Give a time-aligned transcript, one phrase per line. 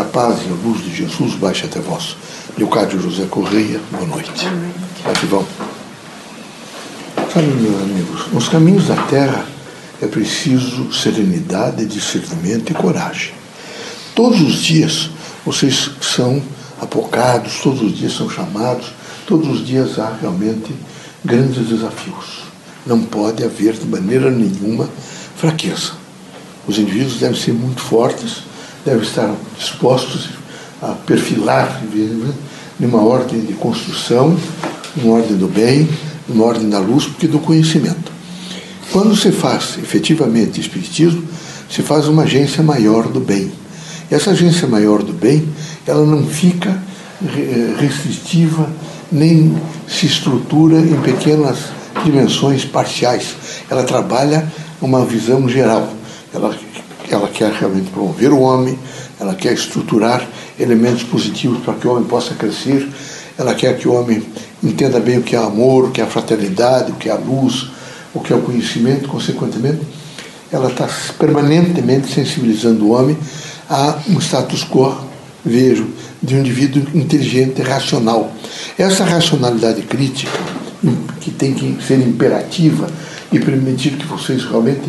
[0.00, 2.16] Que a paz e a luz de Jesus baixe até vós.
[2.56, 4.46] Leocádio José Correia, boa noite.
[5.04, 5.46] Aqui vão.
[7.30, 9.44] Sabe, meus amigos, nos caminhos da terra
[10.00, 13.34] é preciso serenidade, discernimento e coragem.
[14.14, 15.10] Todos os dias
[15.44, 16.42] vocês são
[16.80, 18.94] apocados, todos os dias são chamados,
[19.26, 20.74] todos os dias há realmente
[21.22, 22.44] grandes desafios.
[22.86, 24.88] Não pode haver de maneira nenhuma
[25.36, 25.92] fraqueza.
[26.66, 28.48] Os indivíduos devem ser muito fortes,
[28.84, 30.30] devem estar dispostos
[30.82, 31.82] a perfilar
[32.78, 34.36] numa ordem de construção,
[34.96, 35.88] numa ordem do bem,
[36.28, 38.10] numa ordem da luz, porque do conhecimento.
[38.90, 41.22] Quando se faz efetivamente espiritismo,
[41.70, 43.52] se faz uma agência maior do bem.
[44.10, 45.48] E essa agência maior do bem,
[45.86, 46.82] ela não fica
[47.22, 48.68] eh, restritiva
[49.12, 49.56] nem
[49.86, 51.58] se estrutura em pequenas
[52.04, 53.34] dimensões parciais.
[53.68, 55.92] Ela trabalha uma visão geral.
[56.32, 56.54] Ela,
[57.40, 58.78] quer realmente promover o homem,
[59.18, 62.86] ela quer estruturar elementos positivos para que o homem possa crescer,
[63.38, 64.22] ela quer que o homem
[64.62, 67.68] entenda bem o que é amor, o que é fraternidade, o que é luz,
[68.12, 69.80] o que é o conhecimento, consequentemente,
[70.52, 70.86] ela está
[71.18, 73.16] permanentemente sensibilizando o homem
[73.70, 74.94] a um status quo,
[75.42, 75.86] vejo,
[76.22, 78.34] de um indivíduo inteligente, racional.
[78.76, 80.38] Essa racionalidade crítica,
[81.22, 82.86] que tem que ser imperativa
[83.32, 84.82] e permitir que vocês realmente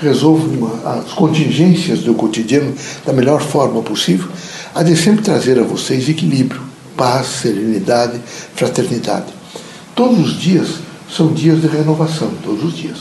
[0.00, 4.28] resolvam as contingências do cotidiano da melhor forma possível,
[4.74, 6.62] há de sempre trazer a vocês equilíbrio,
[6.96, 8.20] paz, serenidade,
[8.54, 9.26] fraternidade.
[9.94, 10.68] Todos os dias
[11.14, 12.98] são dias de renovação, todos os dias.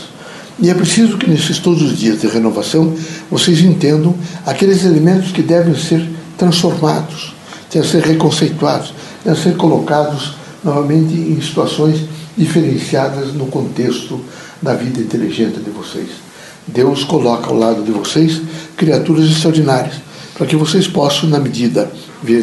[0.60, 2.96] E é preciso que nesses todos os dias de renovação
[3.30, 7.36] vocês entendam aqueles elementos que devem ser transformados,
[7.72, 12.02] devem ser reconceituados, devem ser colocados novamente em situações
[12.36, 14.20] diferenciadas no contexto
[14.62, 16.27] da vida inteligente de vocês.
[16.68, 18.42] Deus coloca ao lado de vocês
[18.76, 19.96] criaturas extraordinárias,
[20.36, 21.92] para que vocês possam, na medida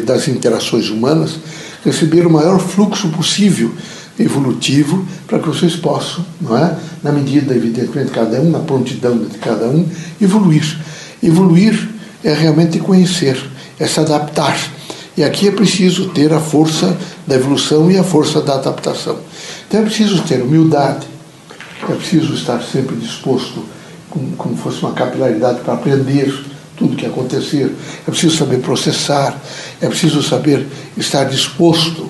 [0.03, 1.35] das interações humanas,
[1.83, 3.71] receber o maior fluxo possível
[4.17, 6.75] evolutivo para que vocês possam, não é?
[7.03, 9.87] na medida, evidentemente, de cada um, na prontidão de cada um,
[10.21, 10.79] evoluir.
[11.21, 11.89] Evoluir
[12.23, 13.37] é realmente conhecer,
[13.79, 14.57] é se adaptar.
[15.17, 16.97] E aqui é preciso ter a força
[17.27, 19.17] da evolução e a força da adaptação.
[19.67, 21.05] Então é preciso ter humildade,
[21.87, 23.63] é preciso estar sempre disposto,
[24.15, 26.33] como, como fosse uma capilaridade, para aprender
[26.77, 27.69] tudo o que acontecer.
[28.07, 29.37] É preciso saber processar,
[29.81, 30.65] é preciso saber
[30.95, 32.09] estar disposto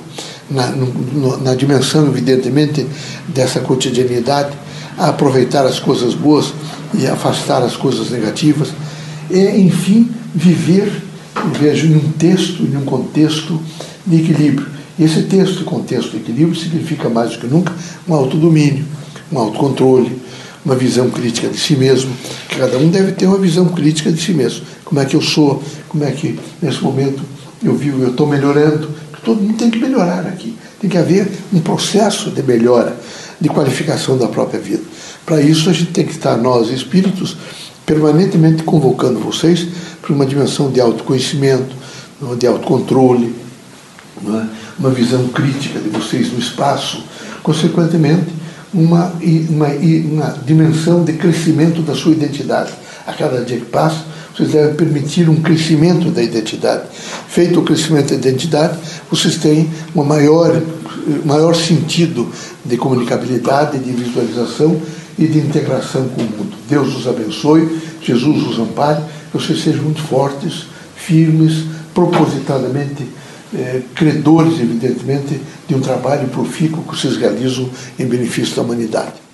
[0.49, 2.85] na, no, na dimensão, evidentemente,
[3.27, 4.55] dessa cotidianidade,
[4.97, 6.53] a aproveitar as coisas boas
[6.93, 8.69] e afastar as coisas negativas.
[9.29, 10.91] E, enfim, viver,
[11.59, 13.59] vejo, em um texto, em um contexto
[14.05, 14.67] de equilíbrio.
[14.97, 17.73] E esse texto, contexto de equilíbrio, significa mais do que nunca
[18.07, 18.85] um autodomínio,
[19.31, 20.22] um autocontrole,
[20.65, 22.11] uma visão crítica de si mesmo.
[22.57, 24.65] Cada um deve ter uma visão crítica de si mesmo.
[24.83, 25.63] Como é que eu sou?
[25.87, 27.21] Como é que, nesse momento,
[27.63, 28.01] eu vivo?
[28.01, 28.89] Eu estou melhorando?
[29.23, 30.55] Todo mundo tem que melhorar aqui.
[30.81, 32.97] Tem que haver um processo de melhora,
[33.39, 34.83] de qualificação da própria vida.
[35.25, 37.37] Para isso, a gente tem que estar, nós, espíritos,
[37.85, 39.67] permanentemente convocando vocês
[40.01, 41.75] para uma dimensão de autoconhecimento,
[42.37, 43.35] de autocontrole,
[44.23, 44.45] é?
[44.79, 47.03] uma visão crítica de vocês no espaço,
[47.43, 48.33] consequentemente,
[48.75, 49.13] uma,
[49.49, 52.73] uma, uma dimensão de crescimento da sua identidade.
[53.07, 54.03] A cada dia que passa,
[54.35, 56.83] vocês devem permitir um crescimento da identidade.
[57.27, 58.77] Feito o crescimento da identidade,
[59.09, 60.61] vocês têm um maior,
[61.23, 62.29] maior sentido
[62.65, 64.79] de comunicabilidade, de visualização
[65.17, 66.53] e de integração com o mundo.
[66.69, 70.65] Deus os abençoe, Jesus os ampare, que vocês sejam muito fortes,
[70.95, 71.63] firmes,
[71.93, 73.07] propositadamente
[73.53, 77.69] eh, credores, evidentemente, de um trabalho profícuo que vocês realizam
[78.00, 79.24] em benefício da humanidade.